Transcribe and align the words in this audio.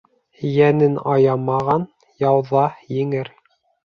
Йәнен 0.51 0.95
аямаған 1.15 1.85
яуҙа 2.23 2.65
еңер 2.97 3.31